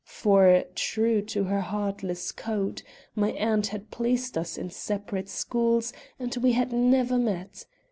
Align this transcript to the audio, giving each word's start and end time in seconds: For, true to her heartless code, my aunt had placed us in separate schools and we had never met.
For, 0.07 0.63
true 0.73 1.21
to 1.25 1.43
her 1.43 1.61
heartless 1.61 2.31
code, 2.31 2.81
my 3.15 3.33
aunt 3.33 3.67
had 3.67 3.91
placed 3.91 4.35
us 4.35 4.57
in 4.57 4.71
separate 4.71 5.29
schools 5.29 5.93
and 6.17 6.35
we 6.37 6.53
had 6.53 6.73
never 6.73 7.19
met. 7.19 7.65